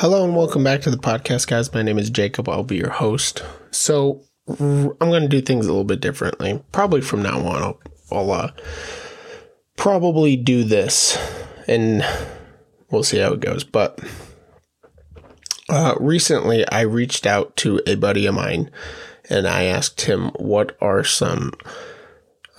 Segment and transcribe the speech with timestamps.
[0.00, 1.74] Hello and welcome back to the podcast, guys.
[1.74, 2.48] My name is Jacob.
[2.48, 3.44] I'll be your host.
[3.70, 6.64] So I'm going to do things a little bit differently.
[6.72, 7.80] Probably from now on, I'll,
[8.10, 8.52] I'll uh,
[9.76, 11.18] probably do this,
[11.66, 12.02] and
[12.90, 13.62] we'll see how it goes.
[13.62, 14.00] But
[15.68, 18.70] uh, recently, I reached out to a buddy of mine,
[19.28, 21.52] and I asked him what are some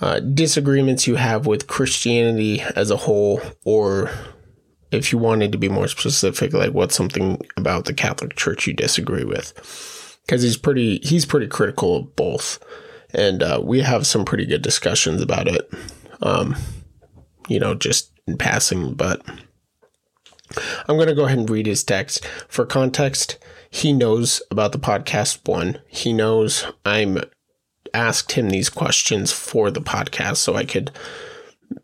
[0.00, 4.12] uh, disagreements you have with Christianity as a whole, or
[4.92, 8.74] if you wanted to be more specific, like what's something about the Catholic Church you
[8.74, 10.18] disagree with?
[10.26, 12.62] Because he's pretty he's pretty critical of both,
[13.12, 15.68] and uh, we have some pretty good discussions about it.
[16.20, 16.54] Um,
[17.48, 19.22] you know, just in passing, but
[20.86, 23.38] I'm going to go ahead and read his text for context.
[23.70, 25.80] He knows about the podcast one.
[25.88, 27.18] He knows I'm
[27.94, 30.90] asked him these questions for the podcast so I could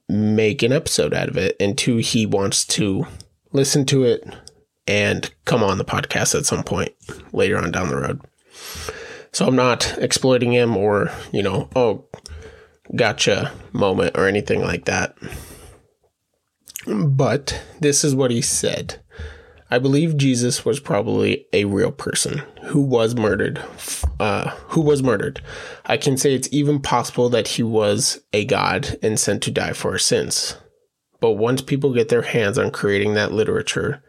[0.08, 1.56] make an episode out of it.
[1.60, 3.06] And two, he wants to
[3.52, 4.26] listen to it
[4.86, 6.92] and come on the podcast at some point
[7.32, 8.20] later on down the road.
[9.32, 12.06] So I'm not exploiting him or, you know, oh,
[12.96, 15.16] gotcha moment or anything like that.
[16.86, 19.00] But this is what he said.
[19.70, 23.62] I believe Jesus was probably a real person who was murdered.
[24.18, 25.42] Uh, who was murdered.
[25.84, 29.74] I can say it's even possible that he was a god and sent to die
[29.74, 30.56] for our sins.
[31.20, 34.02] But once people get their hands on creating that literature,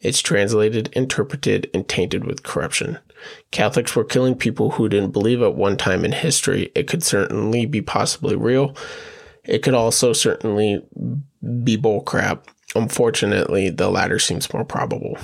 [0.00, 2.98] it's translated, interpreted, and tainted with corruption.
[3.50, 6.70] Catholics were killing people who didn't believe at one time in history.
[6.74, 8.76] It could certainly be possibly real.
[9.44, 10.86] It could also certainly
[11.62, 15.16] be bullcrap Unfortunately, the latter seems more probable.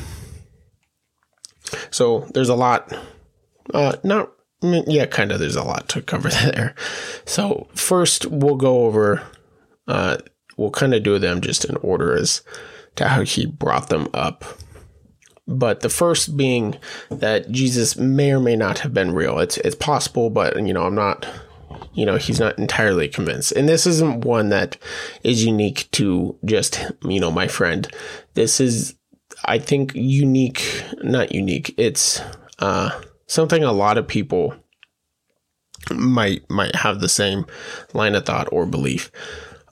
[1.90, 2.92] So there's a lot,
[3.74, 6.74] uh, not, mean, yeah, kind of, there's a lot to cover there.
[7.24, 9.22] So first, we'll go over,
[9.86, 10.18] uh,
[10.56, 12.42] we'll kind of do them just in order as
[12.96, 14.44] to how he brought them up.
[15.46, 16.77] But the first being
[17.10, 19.40] that Jesus may or may not have been real.
[19.40, 21.27] It's it's possible, but you know, I'm not
[21.92, 23.52] you know, he's not entirely convinced.
[23.52, 24.77] And this isn't one that
[25.24, 27.89] is unique to just, you know, my friend.
[28.34, 28.95] This is,
[29.45, 31.74] I think, unique, not unique.
[31.77, 32.20] It's
[32.61, 34.55] uh, something a lot of people
[35.90, 37.46] might might have the same
[37.95, 39.11] line of thought or belief.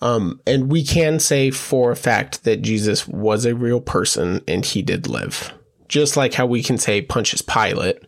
[0.00, 4.64] Um, and we can say for a fact that Jesus was a real person and
[4.64, 5.52] he did live.
[5.88, 7.98] Just like how we can say Pontius Pilate,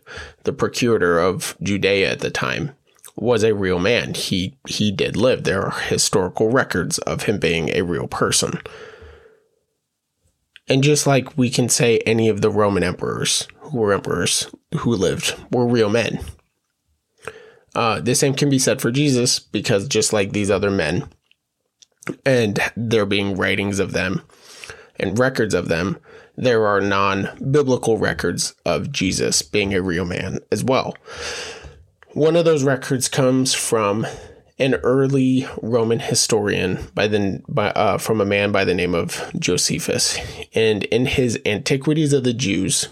[0.43, 2.71] the procurator of Judea at the time,
[3.21, 4.15] was a real man.
[4.15, 5.43] He he did live.
[5.43, 8.59] There are historical records of him being a real person.
[10.67, 14.95] And just like we can say any of the Roman emperors who were emperors who
[14.95, 16.19] lived were real men.
[17.75, 21.07] Uh, the same can be said for Jesus because just like these other men,
[22.25, 24.23] and there being writings of them
[24.97, 25.97] and records of them,
[26.35, 30.95] there are non biblical records of Jesus being a real man as well.
[32.13, 34.05] One of those records comes from
[34.59, 39.31] an early Roman historian by the by, uh, from a man by the name of
[39.39, 40.17] Josephus,
[40.53, 42.89] and in his Antiquities of the Jews,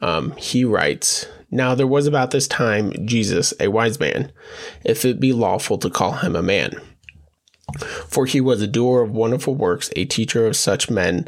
[0.00, 1.26] um, he writes.
[1.52, 4.32] Now there was about this time Jesus, a wise man,
[4.84, 6.72] if it be lawful to call him a man.
[8.08, 11.26] For he was a doer of wonderful works, a teacher of such men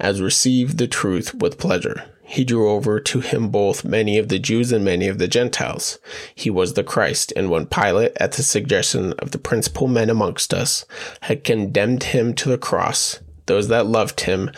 [0.00, 4.38] as received the truth with pleasure he drew over to him both many of the
[4.38, 5.98] Jews and many of the Gentiles.
[6.34, 10.54] He was the Christ, and when Pilate, at the suggestion of the principal men amongst
[10.54, 10.86] us,
[11.22, 14.50] had condemned him to the cross, those that loved him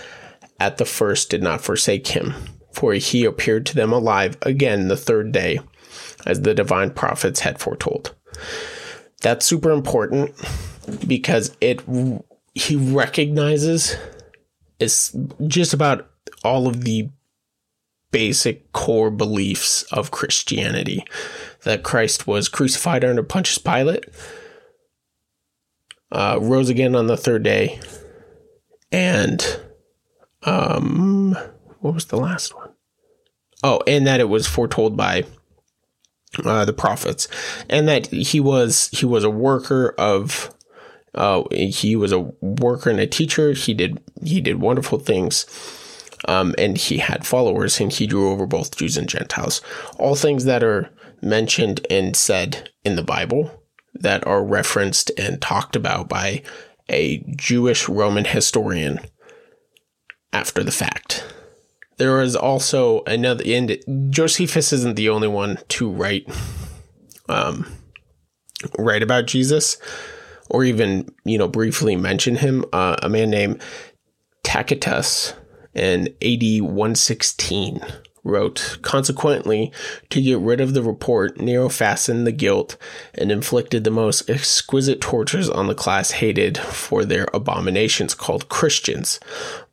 [0.60, 2.34] at the first did not forsake him,
[2.72, 5.58] for he appeared to them alive again the third day,
[6.24, 8.14] as the divine prophets had foretold.
[9.22, 10.34] That's super important
[11.06, 11.82] because it
[12.54, 13.96] he recognizes
[14.78, 15.16] is
[15.46, 16.10] just about
[16.44, 17.10] all of the
[18.10, 21.04] basic core beliefs of Christianity
[21.64, 24.04] that Christ was crucified under Pontius Pilate,
[26.12, 27.80] uh, rose again on the third day,
[28.92, 29.60] and
[30.44, 31.36] um,
[31.80, 32.70] what was the last one?
[33.64, 35.24] Oh, and that it was foretold by
[36.44, 37.26] uh, the prophets,
[37.68, 40.52] and that he was he was a worker of.
[41.14, 43.52] Uh, he was a worker and a teacher.
[43.52, 45.46] He did he did wonderful things
[46.24, 49.60] um, and he had followers, and he drew over both Jews and Gentiles.
[49.98, 50.90] All things that are
[51.22, 53.62] mentioned and said in the Bible
[53.94, 56.42] that are referenced and talked about by
[56.88, 59.00] a Jewish Roman historian
[60.32, 61.24] after the fact.
[61.98, 63.78] There is also another, and
[64.10, 66.28] Josephus isn't the only one to write,
[67.28, 67.66] um,
[68.78, 69.78] write about Jesus,
[70.50, 72.64] or even you know briefly mention him.
[72.72, 73.62] Uh, a man named
[74.42, 75.32] Tacitus
[75.76, 77.80] in AD 116
[78.26, 79.72] wrote, Consequently,
[80.10, 82.76] to get rid of the report, Nero fastened the guilt
[83.14, 89.20] and inflicted the most exquisite tortures on the class hated for their abominations called Christians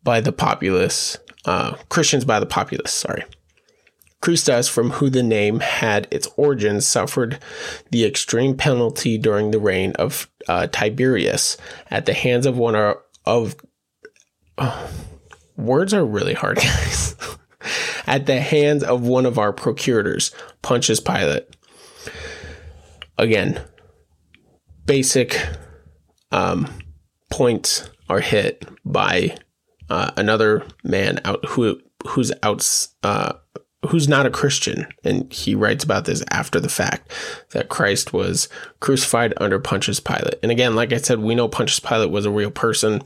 [0.03, 3.23] by the populace, uh, Christians by the populace, sorry.
[4.21, 7.39] Christus, from who the name had its origin, suffered
[7.91, 11.57] the extreme penalty during the reign of uh, Tiberius
[11.91, 12.95] at the hands of one
[13.25, 13.55] of,
[15.57, 17.15] words are really hard, guys.
[18.05, 21.47] at the hands of one of our procurators, Pontius Pilate.
[23.17, 23.61] Again,
[24.85, 25.39] basic
[26.31, 26.67] um,
[27.31, 29.37] points are hit by
[29.89, 33.33] uh, another man out who who's out uh,
[33.87, 37.11] who's not a Christian, and he writes about this after the fact
[37.51, 40.35] that Christ was crucified under Pontius Pilate.
[40.41, 43.01] And again, like I said, we know Pontius Pilate was a real person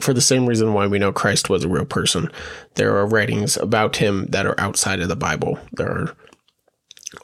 [0.00, 2.30] for the same reason why we know Christ was a real person.
[2.74, 5.58] There are writings about him that are outside of the Bible.
[5.72, 6.16] There are,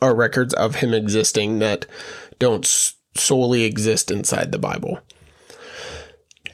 [0.00, 1.86] are records of him existing that
[2.38, 2.66] don't
[3.16, 5.00] solely exist inside the Bible.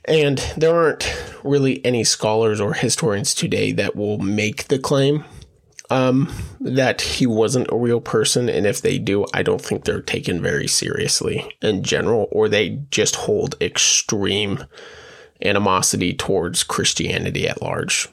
[0.05, 1.07] And there aren't
[1.45, 5.25] really any scholars or historians today that will make the claim
[5.91, 8.49] um, that he wasn't a real person.
[8.49, 12.81] And if they do, I don't think they're taken very seriously in general, or they
[12.91, 14.65] just hold extreme
[15.45, 18.09] animosity towards Christianity at large.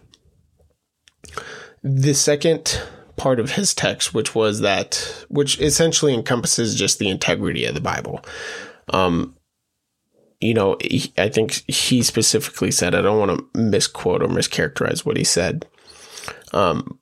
[1.83, 2.81] The second
[3.15, 7.81] part of his text, which was that, which essentially encompasses just the integrity of the
[7.81, 8.21] Bible.
[8.89, 9.35] Um,
[10.41, 10.77] you know,
[11.17, 15.65] I think he specifically said, I don't want to misquote or mischaracterize what he said.
[16.53, 16.99] Um,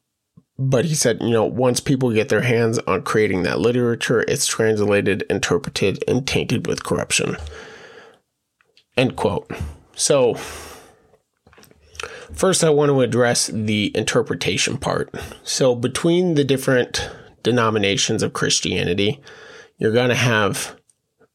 [0.57, 4.45] but he said, you know, once people get their hands on creating that literature, it's
[4.45, 7.37] translated, interpreted, and tainted with corruption.
[8.95, 9.49] End quote.
[9.95, 10.35] So,
[12.33, 15.13] first, I want to address the interpretation part.
[15.43, 17.09] So, between the different
[17.43, 19.21] denominations of Christianity,
[19.77, 20.75] you're going to have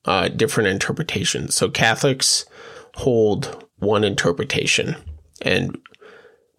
[0.04, 1.54] uh, different interpretations.
[1.54, 2.44] So, Catholics
[2.96, 4.96] hold one interpretation,
[5.42, 5.78] and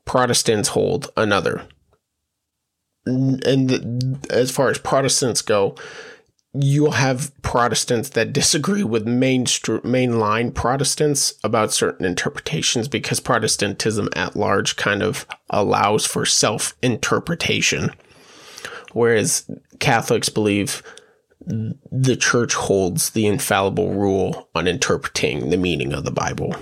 [0.06, 1.68] Protestants hold another
[3.10, 5.76] and as far as Protestants go,
[6.54, 14.36] you'll have Protestants that disagree with main mainline Protestants about certain interpretations because Protestantism at
[14.36, 17.92] large kind of allows for self interpretation,
[18.94, 19.50] whereas
[19.80, 20.82] Catholics believe
[21.42, 26.56] the church holds the infallible rule on interpreting the meaning of the Bible.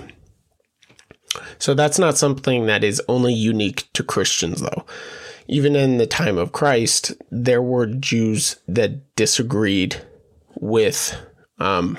[1.58, 4.84] So that's not something that is only unique to Christians, though
[5.48, 10.00] even in the time of Christ, there were Jews that disagreed
[10.56, 11.16] with
[11.58, 11.98] um,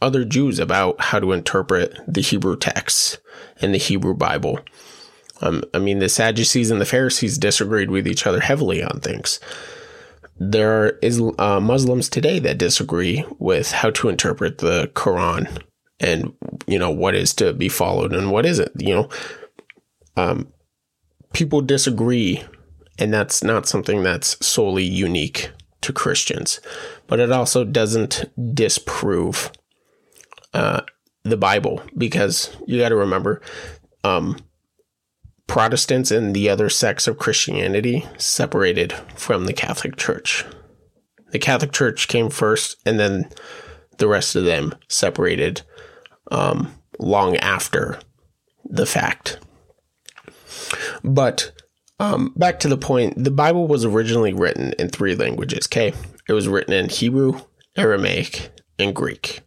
[0.00, 3.18] other Jews about how to interpret the Hebrew texts
[3.60, 4.58] and the Hebrew Bible.
[5.40, 9.40] Um, I mean, the Sadducees and the Pharisees disagreed with each other heavily on things.
[10.38, 15.62] There is uh, Muslims today that disagree with how to interpret the Quran
[16.00, 16.34] and
[16.66, 18.72] you know what is to be followed and what isn't.
[18.76, 19.08] You know,
[20.16, 20.52] um,
[21.32, 22.42] people disagree
[23.02, 25.50] and that's not something that's solely unique
[25.80, 26.60] to Christians,
[27.08, 29.50] but it also doesn't disprove
[30.54, 30.82] uh,
[31.24, 33.42] the Bible because you got to remember
[34.04, 34.36] um,
[35.48, 40.44] Protestants and the other sects of Christianity separated from the Catholic Church.
[41.32, 43.28] The Catholic Church came first, and then
[43.98, 45.62] the rest of them separated
[46.30, 47.98] um, long after
[48.64, 49.40] the fact.
[51.02, 51.50] But
[51.98, 55.66] um, back to the point, the Bible was originally written in three languages.
[55.66, 55.92] Okay,
[56.28, 57.40] it was written in Hebrew,
[57.76, 59.40] Aramaic, and Greek.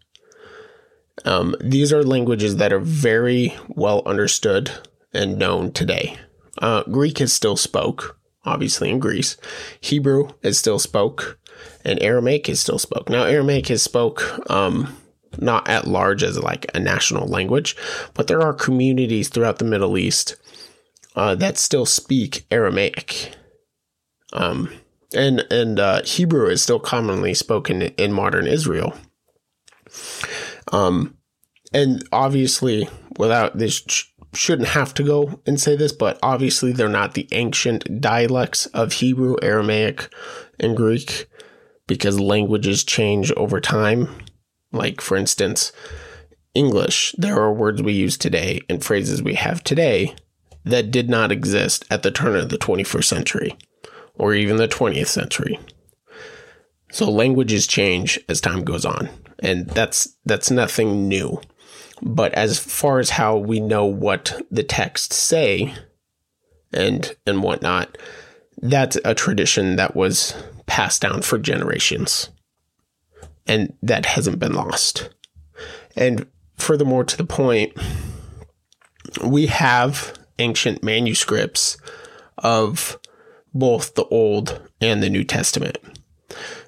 [1.24, 4.72] Um, these are languages that are very well understood
[5.14, 6.18] and known today.
[6.62, 9.38] Uh, Greek is still spoke, obviously in Greece.
[9.80, 11.40] Hebrew is still spoke,
[11.84, 13.10] and Aramaic is still spoke.
[13.10, 14.96] Now, Aramaic is spoke um,
[15.40, 17.76] not at large as like a national language,
[18.14, 20.36] but there are communities throughout the Middle East
[21.16, 23.34] uh, that still speak Aramaic.
[24.34, 24.70] Um,
[25.16, 28.94] and and uh, Hebrew is still commonly spoken in modern Israel.
[30.72, 31.18] Um,
[31.74, 36.90] and obviously, without this, sh- shouldn't have to go and say this, but obviously, they're
[36.90, 40.14] not the ancient dialects of Hebrew, Aramaic,
[40.60, 41.28] and Greek
[41.88, 44.10] because languages change over time.
[44.72, 45.72] Like, for instance,
[46.54, 50.16] English, there are words we use today and phrases we have today
[50.66, 53.58] that did not exist at the turn of the 21st century
[54.16, 55.60] or even the 20th century.
[56.92, 61.42] So languages change as time goes on, and that's that's nothing new.
[62.02, 65.74] But as far as how we know what the texts say,
[66.76, 67.98] and and whatnot.
[68.62, 72.30] That's a tradition that was passed down for generations,
[73.48, 75.10] and that hasn't been lost.
[75.96, 77.74] And furthermore, to the point,
[79.24, 81.78] we have ancient manuscripts
[82.38, 83.00] of
[83.54, 85.78] both the Old and the New Testament.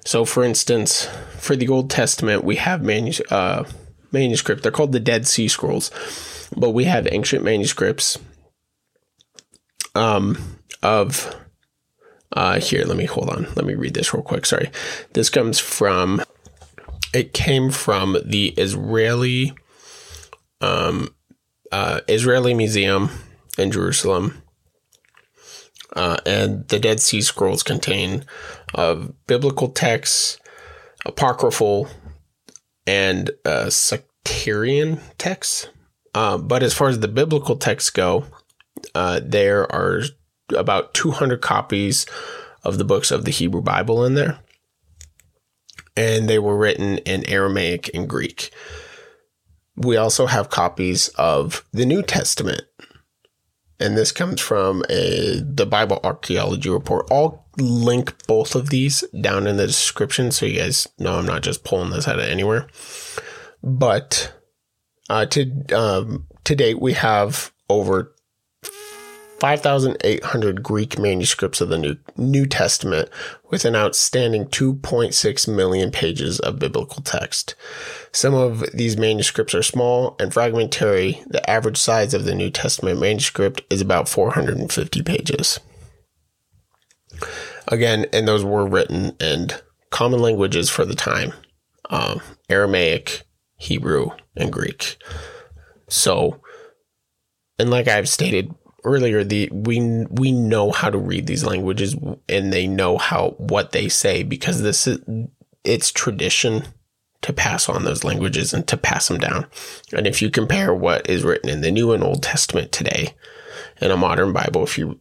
[0.04, 1.06] So, for instance,
[1.38, 2.88] for the Old Testament, we have
[3.30, 3.64] uh,
[4.10, 4.62] manuscript.
[4.62, 5.90] They're called the Dead Sea Scrolls,
[6.56, 8.18] but we have ancient manuscripts
[9.94, 11.34] um, of.
[12.30, 13.44] Uh, here, let me hold on.
[13.56, 14.46] Let me read this real quick.
[14.46, 14.70] Sorry.
[15.12, 16.22] This comes from.
[17.14, 19.54] It came from the Israeli.
[20.60, 21.14] Um,
[21.70, 23.10] uh, Israeli Museum
[23.58, 24.42] in Jerusalem.
[25.94, 28.24] Uh, and the Dead Sea Scrolls contain
[28.74, 30.38] uh, biblical texts,
[31.06, 31.88] apocryphal,
[32.86, 35.68] and uh, sectarian texts.
[36.14, 38.24] Uh, but as far as the biblical texts go,
[38.94, 40.02] uh, there are
[40.54, 42.06] about 200 copies
[42.62, 44.40] of the books of the Hebrew Bible in there.
[45.96, 48.50] And they were written in Aramaic and Greek.
[49.76, 52.62] We also have copies of the New Testament.
[53.80, 57.06] And this comes from a the Bible archaeology report.
[57.10, 61.42] I'll link both of these down in the description so you guys know I'm not
[61.42, 62.66] just pulling this out of anywhere.
[63.62, 64.32] But
[65.08, 68.14] uh, to um, to date, we have over
[69.40, 73.08] 5,800 Greek manuscripts of the New, New Testament
[73.50, 77.54] with an outstanding 2.6 million pages of biblical text.
[78.10, 81.22] Some of these manuscripts are small and fragmentary.
[81.26, 85.60] The average size of the New Testament manuscript is about 450 pages.
[87.68, 89.50] Again, and those were written in
[89.90, 91.32] common languages for the time
[91.90, 93.22] um, Aramaic,
[93.56, 94.96] Hebrew, and Greek.
[95.88, 96.40] So,
[97.58, 98.54] and like I've stated
[98.84, 101.96] earlier, the we we know how to read these languages
[102.28, 105.00] and they know how what they say because this is
[105.64, 106.64] it's tradition
[107.20, 109.46] to pass on those languages and to pass them down.
[109.92, 113.14] And if you compare what is written in the New and Old Testament today
[113.80, 114.98] in a modern Bible, if you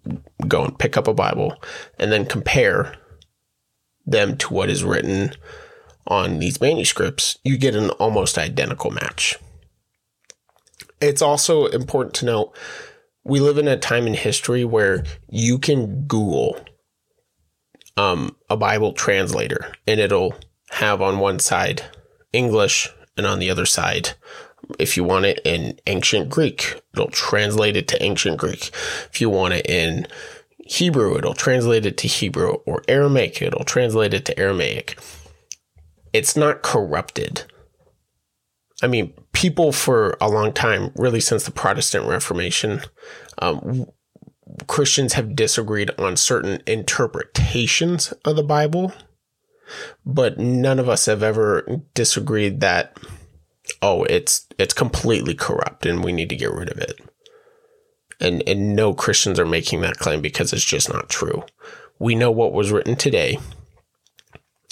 [0.47, 1.55] go and pick up a Bible
[1.99, 2.95] and then compare
[4.05, 5.31] them to what is written
[6.07, 9.37] on these manuscripts, you get an almost identical match.
[10.99, 12.55] It's also important to note
[13.27, 16.57] we live in a time in history where you can Google
[17.97, 20.35] um, a Bible translator and it'll
[20.69, 21.83] have on one side
[22.31, 24.11] English and on the other side,
[24.79, 28.71] if you want it in ancient Greek, it'll translate it to ancient Greek.
[29.11, 30.07] If you want it in
[30.59, 34.97] Hebrew, it'll translate it to Hebrew or Aramaic, it'll translate it to Aramaic.
[36.13, 37.43] It's not corrupted.
[38.81, 42.81] I mean, people for a long time, really since the Protestant Reformation,
[43.39, 43.87] um,
[44.67, 48.93] Christians have disagreed on certain interpretations of the Bible,
[50.05, 52.97] but none of us have ever disagreed that
[53.81, 56.99] oh, it's it's completely corrupt and we need to get rid of it.
[58.19, 61.43] And and no Christians are making that claim because it's just not true.
[61.99, 63.39] We know what was written today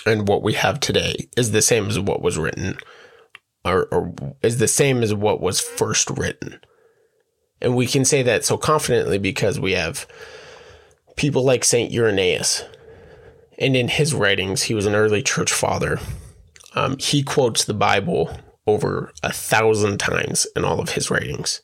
[0.06, 2.78] and what we have today is the same as what was written
[3.66, 6.60] or, or is the same as what was first written.
[7.62, 10.08] And we can say that so confidently because we have
[11.16, 11.94] people like St.
[11.94, 12.64] Irenaeus.
[13.58, 16.00] And in his writings, he was an early church father.
[16.76, 21.62] Um, he quotes the Bible over a thousand times in all of his writings.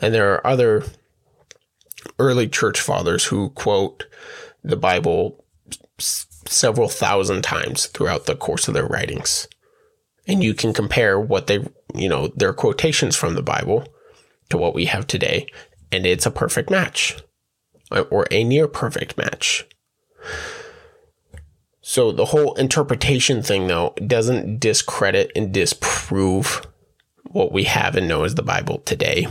[0.00, 0.84] And there are other
[2.18, 4.06] early church fathers who quote
[4.64, 5.44] the Bible
[5.98, 9.46] s- several thousand times throughout the course of their writings
[10.26, 11.64] and you can compare what they,
[11.94, 13.86] you know, their quotations from the Bible
[14.50, 15.46] to what we have today,
[15.90, 17.16] and it's a perfect match
[18.10, 19.66] or a near perfect match.
[21.80, 26.66] So the whole interpretation thing, though, doesn't discredit and disprove
[27.24, 29.26] what we have and know as the Bible today.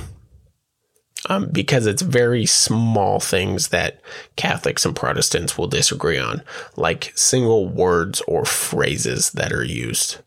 [1.30, 4.02] Um, because it's very small things that
[4.36, 6.42] Catholics and Protestants will disagree on,
[6.76, 10.18] like single words or phrases that are used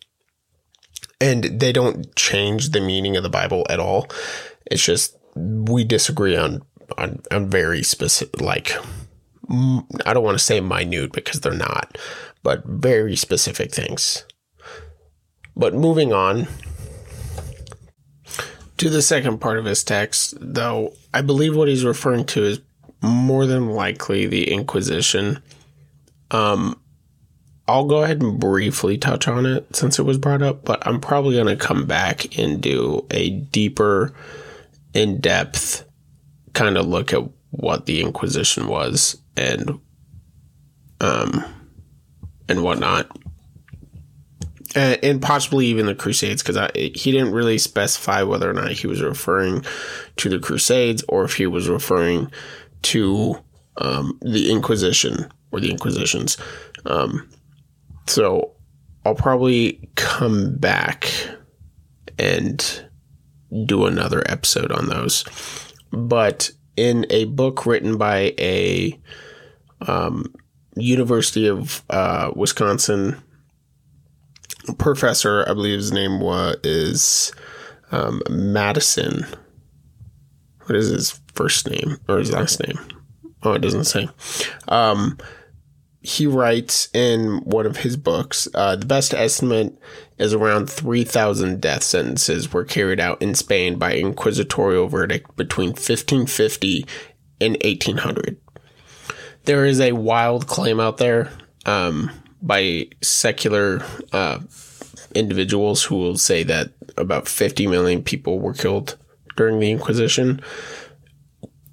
[1.20, 4.08] and they don't change the meaning of the Bible at all.
[4.66, 6.62] It's just we disagree on
[6.98, 8.72] on, on very specific, like
[9.50, 11.98] I don't want to say minute because they're not,
[12.42, 14.24] but very specific things.
[15.56, 16.48] But moving on
[18.78, 22.60] to the second part of his text, though, I believe what he's referring to is
[23.02, 25.42] more than likely the Inquisition.
[26.30, 26.80] Um,
[27.66, 31.00] I'll go ahead and briefly touch on it since it was brought up, but I'm
[31.00, 34.14] probably going to come back and do a deeper,
[34.94, 35.84] in depth
[36.52, 39.80] kind of look at what the Inquisition was and
[41.00, 41.44] um
[42.48, 43.10] and whatnot.
[44.76, 48.86] And, and possibly even the Crusades, because he didn't really specify whether or not he
[48.86, 49.64] was referring
[50.16, 52.30] to the Crusades or if he was referring
[52.82, 53.38] to
[53.76, 56.36] um, the Inquisition or the Inquisitions.
[56.86, 57.28] Um,
[58.06, 58.52] so
[59.04, 61.12] I'll probably come back
[62.18, 62.88] and
[63.66, 65.24] do another episode on those.
[65.90, 68.98] But in a book written by a
[69.86, 70.34] um,
[70.76, 73.22] University of uh, Wisconsin
[74.78, 77.32] professor, I believe his name was is
[77.92, 79.26] um, Madison.
[80.64, 82.78] What is his first name or his last name?
[83.42, 84.08] Oh, it doesn't say.
[84.68, 85.18] Um,
[86.04, 89.76] he writes in one of his books uh, the best estimate
[90.18, 96.86] is around 3,000 death sentences were carried out in Spain by inquisitorial verdict between 1550
[97.40, 98.38] and 1800.
[99.44, 101.30] There is a wild claim out there
[101.64, 102.10] um,
[102.42, 103.82] by secular
[104.12, 104.40] uh,
[105.14, 108.98] individuals who will say that about 50 million people were killed
[109.36, 110.42] during the Inquisition,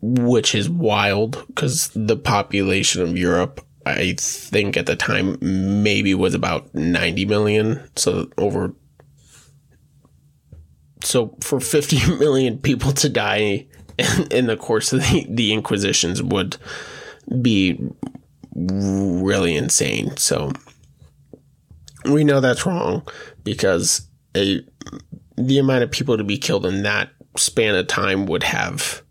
[0.01, 6.33] which is wild because the population of Europe I think at the time maybe was
[6.33, 7.89] about 90 million.
[7.95, 8.73] So over.
[11.03, 16.21] So for 50 million people to die in, in the course of the, the Inquisitions
[16.21, 16.57] would
[17.41, 17.81] be
[18.55, 20.15] really insane.
[20.17, 20.51] So
[22.05, 23.07] we know that's wrong
[23.43, 24.61] because a
[25.37, 29.01] the amount of people to be killed in that span of time would have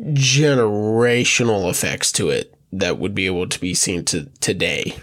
[0.00, 4.96] generational effects to it that would be able to be seen to today.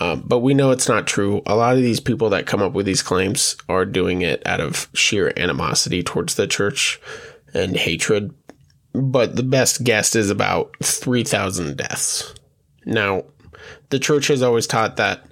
[0.00, 1.42] Um, but we know it's not true.
[1.44, 4.60] A lot of these people that come up with these claims are doing it out
[4.60, 7.00] of sheer animosity towards the church
[7.52, 8.32] and hatred.
[8.92, 12.32] But the best guess is about 3,000 deaths.
[12.86, 13.24] Now,
[13.90, 15.24] the church has always taught that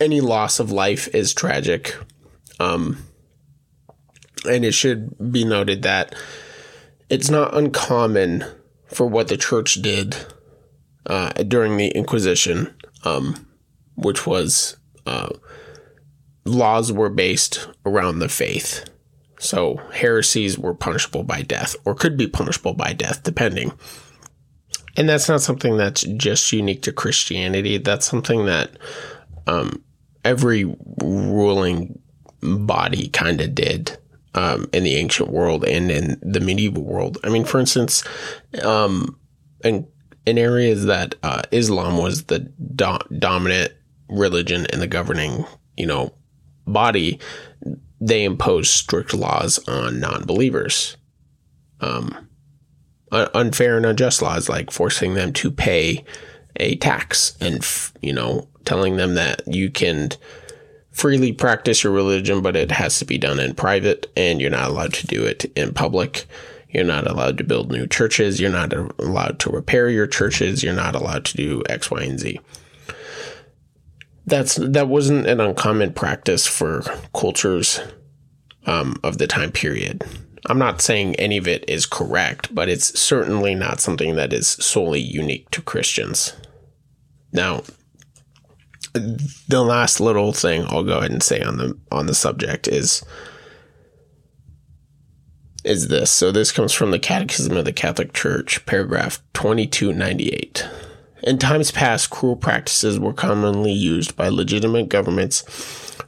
[0.00, 1.94] any loss of life is tragic.
[2.58, 3.04] Um,
[4.48, 6.14] and it should be noted that
[7.10, 8.44] it's not uncommon
[8.86, 10.16] for what the church did
[11.06, 13.46] uh, during the Inquisition, um,
[13.94, 15.30] which was uh,
[16.44, 18.84] laws were based around the faith.
[19.38, 23.72] So heresies were punishable by death or could be punishable by death, depending.
[24.96, 27.78] And that's not something that's just unique to Christianity.
[27.78, 28.76] That's something that
[29.46, 29.82] um,
[30.24, 30.64] every
[31.02, 31.98] ruling
[32.42, 33.96] body kind of did
[34.34, 37.18] um, in the ancient world and in the medieval world.
[37.24, 38.04] I mean, for instance,
[38.62, 39.18] um,
[39.64, 39.86] in,
[40.26, 43.72] in areas that uh, Islam was the do- dominant
[44.08, 45.44] religion and the governing,
[45.76, 46.12] you know,
[46.66, 47.18] body,
[48.00, 50.96] they imposed strict laws on non-believers.
[51.80, 52.28] Um,
[53.10, 56.04] unfair and unjust laws like forcing them to pay
[56.56, 57.66] a tax and,
[58.02, 60.10] you know, telling them that you can
[60.90, 64.68] freely practice your religion, but it has to be done in private and you're not
[64.68, 66.26] allowed to do it in public.
[66.72, 68.40] You're not allowed to build new churches.
[68.40, 70.62] You're not allowed to repair your churches.
[70.62, 72.40] You're not allowed to do X, Y, and Z.
[74.26, 76.82] That's that wasn't an uncommon practice for
[77.14, 77.80] cultures
[78.66, 80.04] um, of the time period.
[80.46, 84.48] I'm not saying any of it is correct, but it's certainly not something that is
[84.48, 86.34] solely unique to Christians.
[87.32, 87.62] Now,
[88.94, 93.04] the last little thing I'll go ahead and say on the on the subject is
[95.64, 96.10] is this.
[96.10, 100.68] So this comes from the Catechism of the Catholic Church, paragraph 2298.
[101.22, 105.44] In times past, cruel practices were commonly used by legitimate governments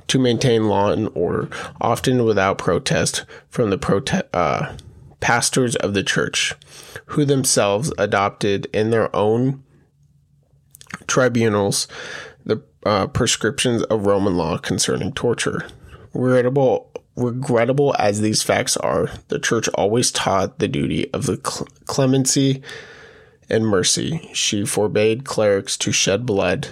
[0.08, 1.48] to maintain law and order,
[1.80, 4.74] often without protest from the prote- uh,
[5.20, 6.54] pastors of the church,
[7.06, 9.62] who themselves adopted in their own
[11.06, 11.86] tribunals
[12.44, 15.66] the uh, prescriptions of Roman law concerning torture.
[16.14, 22.62] Regrettable, regrettable as these facts are, the church always taught the duty of the clemency
[23.50, 24.30] and mercy.
[24.32, 26.68] She forbade clerics to shed blood.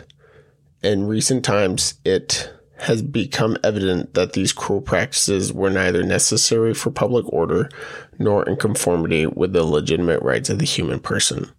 [0.83, 6.91] In recent times, it has become evident that these cruel practices were neither necessary for
[6.91, 7.69] public order
[8.19, 11.51] nor in conformity with the legitimate rights of the human person.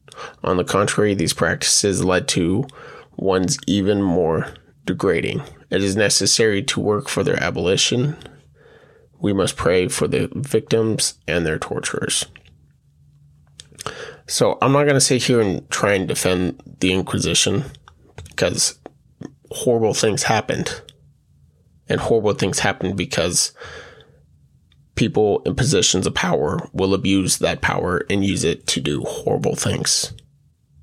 [0.43, 2.65] On the contrary, these practices led to
[3.17, 4.47] ones even more
[4.85, 5.43] degrading.
[5.69, 8.17] It is necessary to work for their abolition.
[9.21, 12.25] We must pray for the victims and their torturers.
[14.27, 17.65] So I'm not going to sit here and try and defend the Inquisition
[18.29, 18.79] because
[19.51, 20.81] horrible things happened.
[21.89, 23.51] And horrible things happened because
[24.95, 29.55] people in positions of power will abuse that power and use it to do horrible
[29.55, 30.13] things.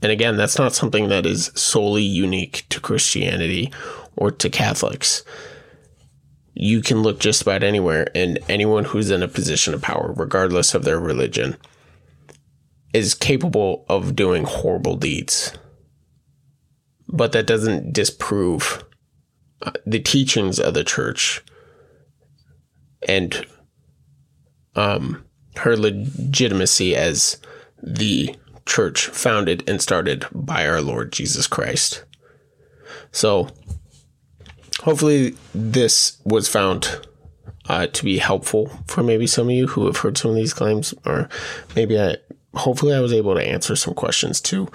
[0.03, 3.73] And again, that's not something that is solely unique to Christianity
[4.17, 5.25] or to Catholics.
[6.61, 10.75] You can look just about anywhere, and anyone who's in a position of power, regardless
[10.75, 11.57] of their religion,
[12.93, 15.53] is capable of doing horrible deeds.
[17.07, 18.83] But that doesn't disprove
[19.63, 21.45] uh, the teachings of the church
[23.07, 23.47] and
[24.75, 25.25] um,
[25.59, 27.39] her legitimacy as
[27.81, 28.35] the
[28.67, 32.05] church founded and started by our Lord Jesus Christ.
[33.13, 33.49] So,
[34.83, 37.07] hopefully, this was found
[37.69, 40.55] uh, to be helpful for maybe some of you who have heard some of these
[40.55, 41.29] claims, or
[41.77, 42.17] maybe I,
[42.55, 44.69] hopefully, I was able to answer some questions too.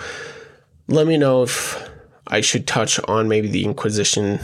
[0.88, 1.90] Let me know if
[2.28, 4.40] I should touch on maybe the Inquisition,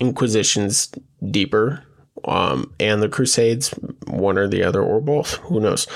[0.00, 0.92] Inquisitions
[1.30, 1.84] deeper
[2.24, 3.70] um, and the Crusades,
[4.06, 5.34] one or the other, or both.
[5.34, 5.86] Who knows?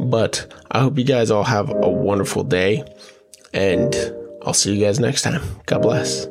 [0.00, 2.84] But I hope you guys all have a wonderful day,
[3.52, 3.94] and
[4.42, 5.42] I'll see you guys next time.
[5.66, 6.26] God bless.